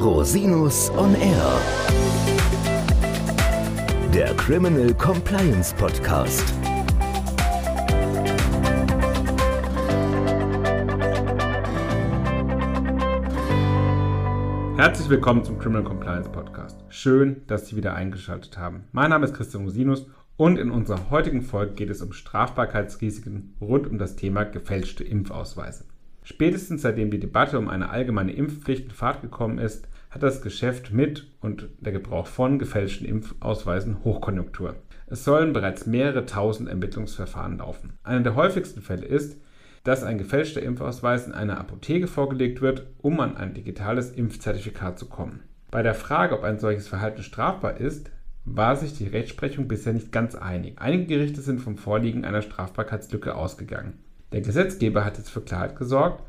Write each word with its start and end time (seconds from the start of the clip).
Rosinus 0.00 0.88
on 0.96 1.14
Air. 1.14 1.60
Der 4.14 4.32
Criminal 4.36 4.94
Compliance 4.94 5.74
Podcast. 5.74 6.54
Herzlich 14.78 15.10
willkommen 15.10 15.44
zum 15.44 15.58
Criminal 15.58 15.84
Compliance 15.84 16.30
Podcast. 16.30 16.82
Schön, 16.88 17.42
dass 17.46 17.66
Sie 17.66 17.76
wieder 17.76 17.94
eingeschaltet 17.94 18.56
haben. 18.56 18.84
Mein 18.92 19.10
Name 19.10 19.26
ist 19.26 19.34
Christian 19.34 19.64
Rosinus 19.64 20.06
und 20.38 20.58
in 20.58 20.70
unserer 20.70 21.10
heutigen 21.10 21.42
Folge 21.42 21.74
geht 21.74 21.90
es 21.90 22.00
um 22.00 22.14
Strafbarkeitsrisiken 22.14 23.54
rund 23.60 23.86
um 23.86 23.98
das 23.98 24.16
Thema 24.16 24.44
gefälschte 24.44 25.04
Impfausweise. 25.04 25.84
Spätestens 26.22 26.82
seitdem 26.82 27.10
die 27.10 27.20
Debatte 27.20 27.58
um 27.58 27.68
eine 27.68 27.90
allgemeine 27.90 28.32
Impfpflicht 28.32 28.84
in 28.84 28.90
Fahrt 28.92 29.20
gekommen 29.20 29.58
ist, 29.58 29.88
hat 30.10 30.22
das 30.22 30.42
Geschäft 30.42 30.92
mit 30.92 31.28
und 31.40 31.68
der 31.78 31.92
Gebrauch 31.92 32.26
von 32.26 32.58
gefälschten 32.58 33.06
Impfausweisen 33.06 34.04
Hochkonjunktur. 34.04 34.74
Es 35.06 35.24
sollen 35.24 35.52
bereits 35.52 35.86
mehrere 35.86 36.26
tausend 36.26 36.68
Ermittlungsverfahren 36.68 37.58
laufen. 37.58 37.94
Einer 38.02 38.20
der 38.20 38.34
häufigsten 38.34 38.82
Fälle 38.82 39.06
ist, 39.06 39.40
dass 39.84 40.02
ein 40.02 40.18
gefälschter 40.18 40.62
Impfausweis 40.62 41.26
in 41.26 41.32
einer 41.32 41.58
Apotheke 41.58 42.06
vorgelegt 42.06 42.60
wird, 42.60 42.86
um 42.98 43.20
an 43.20 43.36
ein 43.36 43.54
digitales 43.54 44.10
Impfzertifikat 44.10 44.98
zu 44.98 45.06
kommen. 45.06 45.40
Bei 45.70 45.82
der 45.82 45.94
Frage, 45.94 46.36
ob 46.36 46.44
ein 46.44 46.58
solches 46.58 46.88
Verhalten 46.88 47.22
strafbar 47.22 47.78
ist, 47.78 48.10
war 48.44 48.76
sich 48.76 48.96
die 48.96 49.06
Rechtsprechung 49.06 49.68
bisher 49.68 49.92
nicht 49.92 50.12
ganz 50.12 50.34
einig. 50.34 50.74
Einige 50.80 51.06
Gerichte 51.06 51.40
sind 51.40 51.60
vom 51.60 51.76
Vorliegen 51.76 52.24
einer 52.24 52.42
Strafbarkeitslücke 52.42 53.34
ausgegangen. 53.34 53.94
Der 54.32 54.40
Gesetzgeber 54.40 55.04
hat 55.04 55.18
jetzt 55.18 55.30
für 55.30 55.40
Klarheit 55.40 55.76
gesorgt 55.76 56.24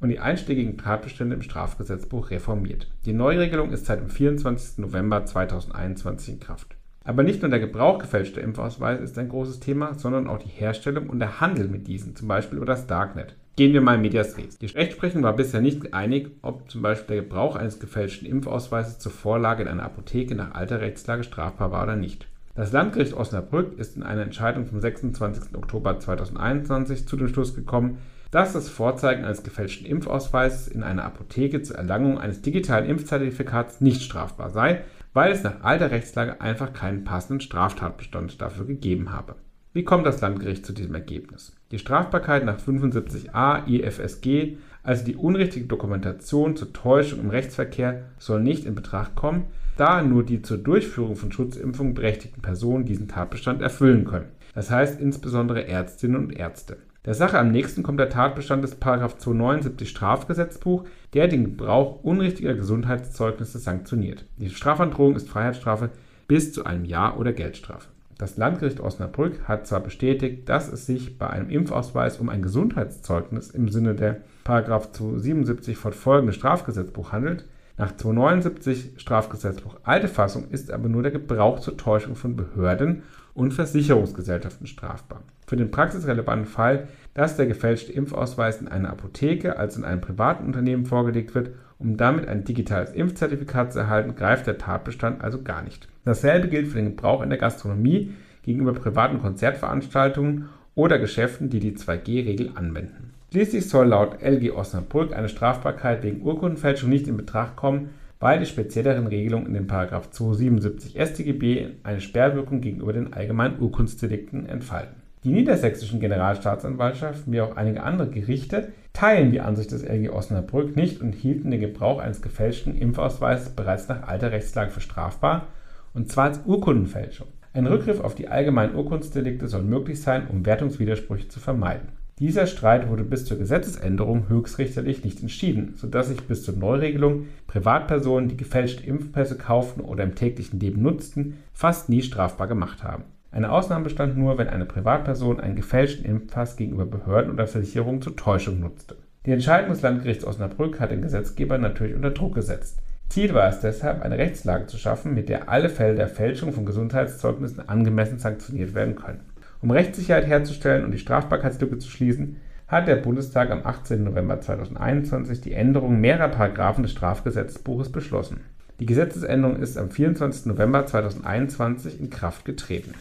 und 0.00 0.08
die 0.08 0.18
einschlägigen 0.18 0.78
Tatbestände 0.78 1.34
im 1.34 1.42
Strafgesetzbuch 1.42 2.30
reformiert. 2.30 2.88
Die 3.04 3.12
Neuregelung 3.12 3.72
ist 3.72 3.86
seit 3.86 4.00
dem 4.00 4.10
24. 4.10 4.78
November 4.78 5.24
2021 5.24 6.34
in 6.34 6.40
Kraft. 6.40 6.76
Aber 7.04 7.22
nicht 7.22 7.40
nur 7.40 7.50
der 7.50 7.60
Gebrauch 7.60 7.98
gefälschter 7.98 8.40
Impfausweise 8.40 9.02
ist 9.02 9.16
ein 9.18 9.28
großes 9.28 9.60
Thema, 9.60 9.94
sondern 9.94 10.26
auch 10.26 10.38
die 10.38 10.48
Herstellung 10.48 11.08
und 11.08 11.20
der 11.20 11.40
Handel 11.40 11.68
mit 11.68 11.86
diesen, 11.86 12.16
zum 12.16 12.26
Beispiel 12.26 12.56
über 12.56 12.66
das 12.66 12.88
Darknet. 12.88 13.36
Gehen 13.54 13.72
wir 13.72 13.80
mal 13.80 13.94
in 13.94 14.02
Medias 14.02 14.36
Res. 14.36 14.58
Die 14.58 14.66
Rechtsprechung 14.66 15.22
war 15.22 15.34
bisher 15.34 15.62
nicht 15.62 15.80
geeinigt, 15.80 16.30
ob 16.42 16.70
zum 16.70 16.82
Beispiel 16.82 17.16
der 17.16 17.24
Gebrauch 17.24 17.56
eines 17.56 17.78
gefälschten 17.78 18.28
Impfausweises 18.28 18.98
zur 18.98 19.12
Vorlage 19.12 19.62
in 19.62 19.68
einer 19.68 19.84
Apotheke 19.84 20.34
nach 20.34 20.54
alter 20.54 20.80
Rechtslage 20.80 21.24
strafbar 21.24 21.70
war 21.70 21.84
oder 21.84 21.96
nicht. 21.96 22.26
Das 22.54 22.72
Landgericht 22.72 23.14
Osnabrück 23.14 23.78
ist 23.78 23.96
in 23.96 24.02
einer 24.02 24.22
Entscheidung 24.22 24.66
vom 24.66 24.80
26. 24.80 25.54
Oktober 25.54 25.98
2021 25.98 27.06
zu 27.06 27.16
dem 27.16 27.28
Schluss 27.28 27.54
gekommen, 27.54 27.98
dass 28.30 28.52
das 28.52 28.68
Vorzeigen 28.68 29.24
eines 29.24 29.42
gefälschten 29.42 29.86
Impfausweises 29.86 30.68
in 30.68 30.82
einer 30.82 31.04
Apotheke 31.04 31.62
zur 31.62 31.76
Erlangung 31.76 32.18
eines 32.18 32.42
digitalen 32.42 32.88
Impfzertifikats 32.88 33.80
nicht 33.80 34.02
strafbar 34.02 34.50
sei, 34.50 34.82
weil 35.12 35.32
es 35.32 35.42
nach 35.42 35.62
alter 35.62 35.90
Rechtslage 35.90 36.40
einfach 36.40 36.72
keinen 36.72 37.04
passenden 37.04 37.40
Straftatbestand 37.40 38.40
dafür 38.42 38.66
gegeben 38.66 39.12
habe. 39.12 39.36
Wie 39.72 39.84
kommt 39.84 40.06
das 40.06 40.20
Landgericht 40.20 40.64
zu 40.64 40.72
diesem 40.72 40.94
Ergebnis? 40.94 41.54
Die 41.70 41.78
Strafbarkeit 41.78 42.44
nach 42.44 42.58
75a 42.58 43.66
IFSG, 43.66 44.56
also 44.82 45.04
die 45.04 45.16
unrichtige 45.16 45.66
Dokumentation 45.66 46.56
zur 46.56 46.72
Täuschung 46.72 47.20
im 47.20 47.30
Rechtsverkehr, 47.30 48.04
soll 48.18 48.42
nicht 48.42 48.64
in 48.64 48.74
Betracht 48.74 49.16
kommen, 49.16 49.44
da 49.76 50.02
nur 50.02 50.24
die 50.24 50.42
zur 50.42 50.58
Durchführung 50.58 51.16
von 51.16 51.32
Schutzimpfungen 51.32 51.94
berechtigten 51.94 52.40
Personen 52.40 52.84
diesen 52.84 53.08
Tatbestand 53.08 53.60
erfüllen 53.60 54.04
können. 54.04 54.28
Das 54.54 54.70
heißt 54.70 55.00
insbesondere 55.00 55.66
Ärztinnen 55.66 56.16
und 56.16 56.34
Ärzte. 56.34 56.78
Der 57.06 57.14
Sache 57.14 57.38
am 57.38 57.52
nächsten 57.52 57.84
kommt 57.84 58.00
der 58.00 58.10
Tatbestand 58.10 58.64
des 58.64 58.80
279 58.80 59.88
Strafgesetzbuch, 59.88 60.84
der 61.14 61.28
den 61.28 61.44
Gebrauch 61.44 62.02
unrichtiger 62.02 62.54
Gesundheitszeugnisse 62.54 63.60
sanktioniert. 63.60 64.24
Die 64.38 64.50
Strafandrohung 64.50 65.14
ist 65.14 65.28
Freiheitsstrafe 65.28 65.90
bis 66.26 66.52
zu 66.52 66.64
einem 66.64 66.84
Jahr 66.84 67.16
oder 67.20 67.32
Geldstrafe. 67.32 67.88
Das 68.18 68.36
Landgericht 68.36 68.80
Osnabrück 68.80 69.46
hat 69.46 69.68
zwar 69.68 69.80
bestätigt, 69.80 70.48
dass 70.48 70.72
es 70.72 70.86
sich 70.86 71.16
bei 71.16 71.30
einem 71.30 71.48
Impfausweis 71.48 72.18
um 72.18 72.28
ein 72.28 72.42
Gesundheitszeugnis 72.42 73.50
im 73.50 73.68
Sinne 73.68 73.94
der 73.94 74.22
277 74.44 75.76
fortfolgende 75.76 76.32
Strafgesetzbuch 76.32 77.12
handelt, 77.12 77.44
nach 77.78 77.94
279 77.94 78.92
Strafgesetzbuch 78.96 79.76
alte 79.82 80.08
Fassung 80.08 80.48
ist 80.50 80.70
aber 80.70 80.88
nur 80.88 81.02
der 81.02 81.12
Gebrauch 81.12 81.60
zur 81.60 81.76
Täuschung 81.76 82.16
von 82.16 82.34
Behörden 82.34 83.02
und 83.34 83.52
Versicherungsgesellschaften 83.52 84.66
strafbar. 84.66 85.22
Für 85.46 85.56
den 85.56 85.70
praxisrelevanten 85.70 86.46
Fall, 86.46 86.88
dass 87.12 87.36
der 87.36 87.46
gefälschte 87.46 87.92
Impfausweis 87.92 88.60
in 88.60 88.68
einer 88.68 88.90
Apotheke 88.90 89.58
als 89.58 89.76
in 89.76 89.84
einem 89.84 90.00
privaten 90.00 90.46
Unternehmen 90.46 90.86
vorgelegt 90.86 91.34
wird, 91.34 91.50
um 91.78 91.98
damit 91.98 92.26
ein 92.26 92.44
digitales 92.44 92.92
Impfzertifikat 92.92 93.74
zu 93.74 93.80
erhalten, 93.80 94.16
greift 94.16 94.46
der 94.46 94.56
Tatbestand 94.56 95.22
also 95.22 95.42
gar 95.42 95.62
nicht. 95.62 95.86
Dasselbe 96.04 96.48
gilt 96.48 96.68
für 96.68 96.78
den 96.78 96.96
Gebrauch 96.96 97.22
in 97.22 97.28
der 97.28 97.38
Gastronomie 97.38 98.14
gegenüber 98.42 98.72
privaten 98.72 99.20
Konzertveranstaltungen 99.20 100.48
oder 100.74 100.98
Geschäften, 100.98 101.50
die 101.50 101.60
die 101.60 101.76
2G-Regel 101.76 102.52
anwenden. 102.54 103.12
Schließlich 103.36 103.68
soll 103.68 103.88
laut 103.88 104.22
LG 104.22 104.52
Osnabrück 104.52 105.14
eine 105.14 105.28
Strafbarkeit 105.28 106.02
wegen 106.02 106.22
Urkundenfälschung 106.22 106.88
nicht 106.88 107.06
in 107.06 107.18
Betracht 107.18 107.54
kommen, 107.54 107.90
weil 108.18 108.38
die 108.38 108.46
spezielleren 108.46 109.06
Regelungen 109.06 109.44
in 109.44 109.52
den 109.52 109.68
277 109.68 110.98
StGB 110.98 111.66
eine 111.82 112.00
Sperrwirkung 112.00 112.62
gegenüber 112.62 112.94
den 112.94 113.12
allgemeinen 113.12 113.60
Urkundsdelikten 113.60 114.46
entfalten. 114.46 115.02
Die 115.22 115.32
niedersächsischen 115.32 116.00
Generalstaatsanwaltschaften 116.00 117.30
wie 117.30 117.42
auch 117.42 117.56
einige 117.56 117.82
andere 117.82 118.08
Gerichte 118.08 118.72
teilen 118.94 119.32
die 119.32 119.42
Ansicht 119.42 119.70
des 119.70 119.82
LG 119.82 120.08
Osnabrück 120.08 120.74
nicht 120.74 121.02
und 121.02 121.14
hielten 121.14 121.50
den 121.50 121.60
Gebrauch 121.60 121.98
eines 121.98 122.22
gefälschten 122.22 122.74
Impfausweises 122.74 123.50
bereits 123.50 123.86
nach 123.86 124.08
alter 124.08 124.32
Rechtslage 124.32 124.70
für 124.70 124.80
strafbar, 124.80 125.48
und 125.92 126.10
zwar 126.10 126.24
als 126.24 126.40
Urkundenfälschung. 126.46 127.26
Ein 127.52 127.66
Rückgriff 127.66 128.00
auf 128.00 128.14
die 128.14 128.28
allgemeinen 128.28 128.74
Urkundsdelikte 128.74 129.46
soll 129.46 129.62
möglich 129.62 130.00
sein, 130.00 130.26
um 130.26 130.46
Wertungswidersprüche 130.46 131.28
zu 131.28 131.38
vermeiden. 131.38 131.88
Dieser 132.18 132.46
Streit 132.46 132.88
wurde 132.88 133.04
bis 133.04 133.26
zur 133.26 133.36
Gesetzesänderung 133.36 134.30
höchstrichterlich 134.30 135.04
nicht 135.04 135.20
entschieden, 135.20 135.74
sodass 135.76 136.08
sich 136.08 136.22
bis 136.22 136.44
zur 136.44 136.56
Neuregelung 136.56 137.26
Privatpersonen, 137.46 138.30
die 138.30 138.38
gefälschte 138.38 138.86
Impfpässe 138.86 139.36
kauften 139.36 139.82
oder 139.82 140.02
im 140.02 140.14
täglichen 140.14 140.58
Leben 140.58 140.80
nutzten, 140.80 141.36
fast 141.52 141.90
nie 141.90 142.00
strafbar 142.00 142.46
gemacht 142.46 142.82
haben. 142.82 143.04
Eine 143.30 143.52
Ausnahme 143.52 143.84
bestand 143.84 144.16
nur, 144.16 144.38
wenn 144.38 144.48
eine 144.48 144.64
Privatperson 144.64 145.40
einen 145.40 145.56
gefälschten 145.56 146.06
Impfpass 146.06 146.56
gegenüber 146.56 146.86
Behörden 146.86 147.30
oder 147.30 147.46
Versicherungen 147.46 148.00
zur 148.00 148.16
Täuschung 148.16 148.60
nutzte. 148.60 148.96
Die 149.26 149.32
Entscheidung 149.32 149.68
des 149.68 149.82
Landgerichts 149.82 150.24
Osnabrück 150.24 150.80
hat 150.80 150.92
den 150.92 151.02
Gesetzgeber 151.02 151.58
natürlich 151.58 151.96
unter 151.96 152.12
Druck 152.12 152.34
gesetzt. 152.34 152.78
Ziel 153.10 153.34
war 153.34 153.50
es 153.50 153.60
deshalb, 153.60 154.00
eine 154.00 154.16
Rechtslage 154.16 154.68
zu 154.68 154.78
schaffen, 154.78 155.12
mit 155.12 155.28
der 155.28 155.50
alle 155.50 155.68
Fälle 155.68 155.96
der 155.96 156.08
Fälschung 156.08 156.54
von 156.54 156.64
Gesundheitszeugnissen 156.64 157.68
angemessen 157.68 158.18
sanktioniert 158.18 158.74
werden 158.74 158.96
können. 158.96 159.20
Um 159.62 159.70
Rechtssicherheit 159.70 160.26
herzustellen 160.26 160.84
und 160.84 160.92
die 160.92 160.98
Strafbarkeitslücke 160.98 161.78
zu 161.78 161.90
schließen, 161.90 162.36
hat 162.68 162.88
der 162.88 162.96
Bundestag 162.96 163.50
am 163.50 163.64
18. 163.64 164.02
November 164.04 164.40
2021 164.40 165.40
die 165.40 165.52
Änderung 165.52 166.00
mehrerer 166.00 166.28
Paragraphen 166.28 166.82
des 166.82 166.92
Strafgesetzbuches 166.92 167.90
beschlossen. 167.90 168.40
Die 168.80 168.86
Gesetzesänderung 168.86 169.56
ist 169.56 169.78
am 169.78 169.90
24. 169.90 170.46
November 170.46 170.84
2021 170.84 172.00
in 172.00 172.10
Kraft 172.10 172.44
getreten. 172.44 172.92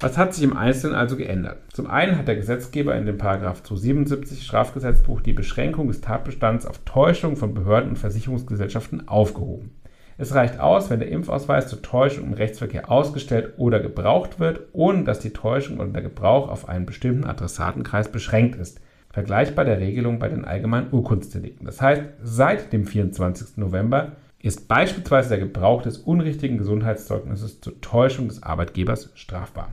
Was 0.00 0.18
hat 0.18 0.34
sich 0.34 0.44
im 0.44 0.56
Einzelnen 0.56 0.96
also 0.96 1.16
geändert? 1.16 1.58
Zum 1.72 1.86
einen 1.86 2.18
hat 2.18 2.28
der 2.28 2.36
Gesetzgeber 2.36 2.94
in 2.96 3.06
dem 3.06 3.16
Paragraph 3.16 3.62
277 3.62 4.44
Strafgesetzbuch 4.44 5.20
die 5.22 5.32
Beschränkung 5.32 5.88
des 5.88 6.00
Tatbestands 6.00 6.66
auf 6.66 6.80
Täuschung 6.84 7.36
von 7.36 7.54
Behörden 7.54 7.90
und 7.90 7.98
Versicherungsgesellschaften 7.98 9.08
aufgehoben. 9.08 9.70
Es 10.16 10.34
reicht 10.34 10.60
aus, 10.60 10.90
wenn 10.90 11.00
der 11.00 11.10
Impfausweis 11.10 11.66
zur 11.66 11.82
Täuschung 11.82 12.26
im 12.26 12.32
Rechtsverkehr 12.34 12.90
ausgestellt 12.90 13.54
oder 13.56 13.80
gebraucht 13.80 14.38
wird, 14.38 14.60
ohne 14.72 15.02
dass 15.02 15.18
die 15.18 15.32
Täuschung 15.32 15.78
oder 15.80 15.88
der 15.88 16.02
Gebrauch 16.02 16.48
auf 16.48 16.68
einen 16.68 16.86
bestimmten 16.86 17.24
Adressatenkreis 17.24 18.10
beschränkt 18.10 18.56
ist. 18.56 18.80
Vergleichbar 19.10 19.64
der 19.64 19.80
Regelung 19.80 20.18
bei 20.18 20.28
den 20.28 20.44
allgemeinen 20.44 20.92
Urkundsdelikten. 20.92 21.66
Das 21.66 21.80
heißt, 21.80 22.02
seit 22.22 22.72
dem 22.72 22.86
24. 22.86 23.56
November 23.56 24.12
ist 24.40 24.68
beispielsweise 24.68 25.30
der 25.30 25.38
Gebrauch 25.38 25.82
des 25.82 25.98
unrichtigen 25.98 26.58
Gesundheitszeugnisses 26.58 27.60
zur 27.60 27.80
Täuschung 27.80 28.28
des 28.28 28.42
Arbeitgebers 28.42 29.10
strafbar. 29.14 29.70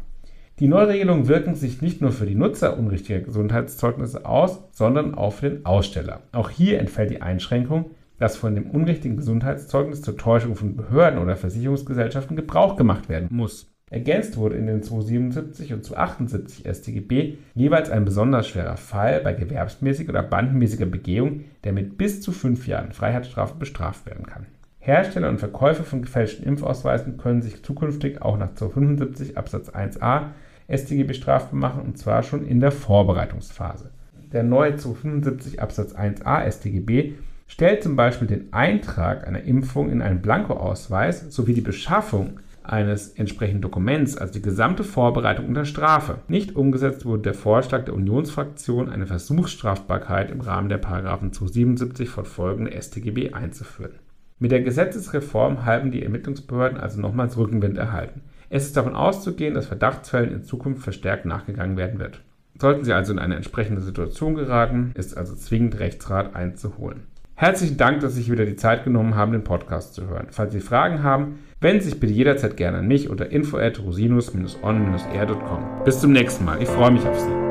Die 0.60 0.68
Neuregelungen 0.68 1.28
wirken 1.28 1.56
sich 1.56 1.82
nicht 1.82 2.02
nur 2.02 2.12
für 2.12 2.26
die 2.26 2.36
Nutzer 2.36 2.78
unrichtiger 2.78 3.20
Gesundheitszeugnisse 3.20 4.26
aus, 4.26 4.60
sondern 4.72 5.16
auch 5.16 5.34
für 5.34 5.50
den 5.50 5.66
Aussteller. 5.66 6.22
Auch 6.32 6.50
hier 6.50 6.80
entfällt 6.80 7.10
die 7.10 7.22
Einschränkung, 7.22 7.92
dass 8.22 8.38
von 8.38 8.54
dem 8.54 8.70
unrichtigen 8.70 9.18
Gesundheitszeugnis 9.18 10.04
zur 10.04 10.16
Täuschung 10.16 10.56
von 10.56 10.76
Behörden 10.76 11.20
oder 11.20 11.36
Versicherungsgesellschaften 11.36 12.36
Gebrauch 12.36 12.76
gemacht 12.76 13.10
werden 13.10 13.28
muss. 13.32 13.74
Ergänzt 13.90 14.38
wurde 14.38 14.58
in 14.58 14.68
den 14.68 14.84
277 14.84 15.74
und 15.74 15.84
278 15.84 16.68
StGB 16.72 17.38
jeweils 17.56 17.90
ein 17.90 18.06
besonders 18.06 18.48
schwerer 18.48 18.78
Fall 18.78 19.22
bei 19.22 19.34
gewerbsmäßiger 19.34 20.12
oder 20.12 20.22
bandenmäßiger 20.22 20.86
Begehung, 20.86 21.46
der 21.64 21.74
mit 21.74 21.98
bis 21.98 22.22
zu 22.22 22.32
fünf 22.32 22.68
Jahren 22.68 22.92
Freiheitsstrafe 22.92 23.56
bestraft 23.58 24.06
werden 24.06 24.28
kann. 24.28 24.46
Hersteller 24.78 25.30
und 25.30 25.40
Verkäufer 25.40 25.84
von 25.84 26.04
gefälschten 26.04 26.46
Impfausweisen 26.46 27.18
können 27.18 27.42
sich 27.42 27.64
zukünftig 27.64 28.22
auch 28.22 28.38
nach 28.38 28.54
275 28.54 29.36
Absatz 29.36 29.70
1a 29.70 30.28
StGB 30.70 31.16
strafbar 31.16 31.60
machen 31.60 31.82
und 31.82 31.98
zwar 31.98 32.22
schon 32.22 32.46
in 32.46 32.60
der 32.60 32.72
Vorbereitungsphase. 32.72 33.90
Der 34.32 34.44
neue 34.44 34.76
275 34.76 35.60
Absatz 35.60 35.96
1a 35.96 36.50
StGB 36.52 37.16
stellt 37.52 37.84
zum 37.84 37.98
Beispiel 37.98 38.30
den 38.30 38.54
Eintrag 38.54 39.28
einer 39.28 39.44
Impfung 39.44 39.92
in 39.92 40.02
einen 40.02 40.22
Blankoausweis 40.22 41.36
sowie 41.36 41.54
die 41.54 41.60
Beschaffung 41.60 42.40
eines 42.64 43.10
entsprechenden 43.10 43.62
Dokuments, 43.62 44.18
also 44.18 44.32
die 44.32 44.42
gesamte 44.42 44.86
Vorbereitung 44.86 45.50
unter 45.50 45.66
Strafe. 45.66 46.20
Nicht 46.30 46.56
umgesetzt 46.56 47.06
wurde 47.06 47.24
der 47.24 47.34
Vorschlag 47.34 47.84
der 47.84 47.94
Unionsfraktion, 47.94 48.90
eine 48.90 49.06
Versuchsstrafbarkeit 49.06 50.32
im 50.32 50.40
Rahmen 50.40 50.70
der 50.70 50.78
Paragraphen 50.78 51.34
277 51.34 52.08
fortfolgende 52.08 52.72
StGB 52.82 53.34
einzuführen. 53.34 54.00
Mit 54.40 54.52
der 54.52 54.62
Gesetzesreform 54.62 55.66
haben 55.66 55.92
die 55.92 56.04
Ermittlungsbehörden 56.04 56.80
also 56.80 57.02
nochmals 57.02 57.36
Rückenwind 57.36 57.78
erhalten. 57.78 58.22
Es 58.50 58.66
ist 58.66 58.78
davon 58.78 58.96
auszugehen, 58.96 59.56
dass 59.56 59.66
Verdachtsfällen 59.66 60.32
in 60.32 60.44
Zukunft 60.44 60.84
verstärkt 60.84 61.26
nachgegangen 61.26 61.76
werden 61.76 62.00
wird. 62.00 62.22
Sollten 62.58 62.86
Sie 62.86 62.94
also 62.94 63.12
in 63.12 63.20
eine 63.20 63.36
entsprechende 63.36 63.82
Situation 63.82 64.36
geraten, 64.36 64.92
ist 64.94 65.18
also 65.18 65.36
zwingend 65.36 65.80
Rechtsrat 65.80 66.34
einzuholen. 66.34 67.11
Herzlichen 67.42 67.78
Dank, 67.78 68.02
dass 68.02 68.14
Sie 68.14 68.20
sich 68.20 68.32
wieder 68.32 68.46
die 68.46 68.56
Zeit 68.56 68.84
genommen 68.84 69.16
haben, 69.16 69.32
den 69.32 69.44
Podcast 69.44 69.96
zu 69.96 70.08
hören. 70.08 70.28
Falls 70.30 70.54
Sie 70.54 70.60
Fragen 70.60 71.02
haben, 71.02 71.40
wenden 71.60 71.82
Sie 71.82 71.90
sich 71.90 72.00
bitte 72.00 72.14
jederzeit 72.14 72.56
gerne 72.56 72.78
an 72.78 72.88
mich 72.88 73.10
unter 73.10 73.32
info 73.32 73.58
at 73.58 73.80
rosinus-on-r.com. 73.80 75.84
Bis 75.84 76.00
zum 76.00 76.12
nächsten 76.12 76.46
Mal. 76.46 76.62
Ich 76.62 76.70
freue 76.70 76.92
mich 76.92 77.04
auf 77.04 77.20
Sie. 77.20 77.51